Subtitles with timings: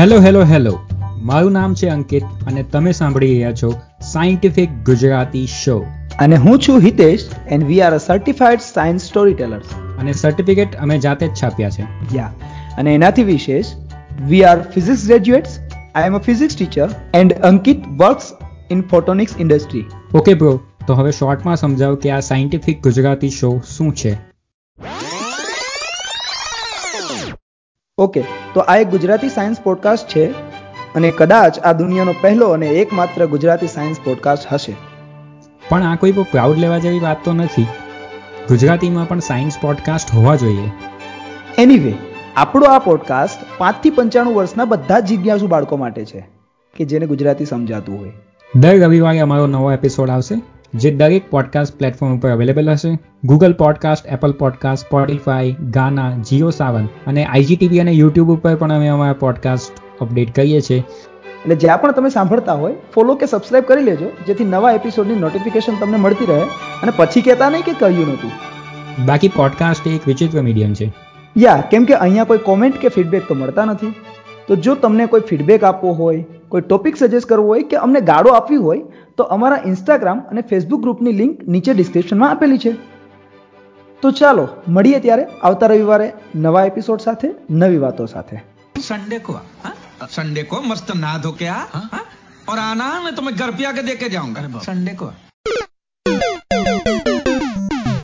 [0.00, 0.78] Hello hello hello.
[1.22, 5.86] મારું નામ છે અંકિત અને તમે સાંભળી રહ્યા છો સાયન્ટિફિક ગુજરાતી શો
[6.18, 9.66] અને હું છું Hitesh and we are a certified science story tellers
[9.98, 11.82] અને સર્ટિફિકેટ અમે જાતે જ છાપ્યા છે.
[12.16, 12.32] યા
[12.78, 13.66] અને એનાથી વિશેષ
[14.20, 15.58] we are physics graduates
[15.94, 18.24] I am a physics teacher and Ankit works
[18.70, 23.94] in photonics industry okay bro તો હવે શોર્ટમાં સમજાવો કે આ સાયન્ટિફિક ગુજરાતી શો શું
[23.94, 24.18] છે?
[27.98, 30.30] ઓકે તો આ એક ગુજરાતી સાયન્સ પોડકાસ્ટ છે
[30.94, 34.76] અને કદાચ આ દુનિયાનો પહેલો અને એકમાત્ર ગુજરાતી સાયન્સ પોડકાસ્ટ હશે.
[35.68, 37.62] પણ આ કોઈ પ્રાઉડ લેવા જેવી વાત તો નથી.
[38.48, 40.70] ગુજરાતીમાં પણ સાયન્સ પોડકાસ્ટ હોવા જોઈએ.
[41.58, 41.94] એનીવે
[42.36, 46.28] આપણો આ પોડકાસ્ટ પાંચથી પંચાણું વર્ષના બધા જ જિજ્ઞાસુ બાળકો માટે છે
[46.76, 48.12] કે જેને ગુજરાતી સમજાતું હોય.
[48.54, 50.42] દર રવિવારે અમારો નવો એપિસોડ આવશે.
[50.74, 52.98] જે દરેક પોડકાસ્ટ પ્લેટફોર્મ ઉપર અવેલેબલ હશે.
[53.24, 58.88] Google podcast Apple podcast Spotify Gaana Jio Saavn અને આઈજીટીવી અને યુટ્યુબ ઉપર પણ અમે
[58.88, 60.78] અમારા પોડકાસ્ટ અપડેટ કરીએ છીએ.
[60.78, 65.80] એટલે જ્યાં પણ તમે સાંભળતા હોય ફોલો કે સબસ્ક્રાઇબ કરી લેજો જેથી નવા એપિસોડની નોટિફિકેશન
[65.80, 66.40] તમને મળતી રહે
[66.82, 68.30] અને પછી કહેતા નહીં કે કહ્યું નહોતું.
[69.06, 70.92] બાકી પોડકાસ્ટ એક વિચિત્ર મીડિયમ છે.
[71.38, 73.94] યા કેમ કે અહીંયા કોઈ કોમેન્ટ કે ફીડબેક તો મળતા નથી.
[74.48, 78.30] તો જો તમને કોઈ ફીડબેક આપવો હોય કોઈ ટોપિક સજેસ્ટ કરવો હોય કે અમને ગાળો
[78.30, 78.82] આપવી હોય
[79.19, 82.73] તો અમારા ઇન્સ્ટાગ્રામ અને ફેસબુક ગ્રુપની લિંક નીચે ડિસ્ક્રિપ્શનમાં આપેલી છે
[84.03, 86.07] તો ચાલો મળીએ ત્યારે આવતા રવિવારે
[86.41, 88.37] નવા એપિસોડ સાથે નવી વાતો સાથે
[88.75, 89.73] संडे को हाँ?
[90.09, 92.03] संडे को मस्त नहा धो के आ हाँ?
[92.47, 95.11] और आना मैं तुम्हें घर पे आके दे के जाऊंगा संडे को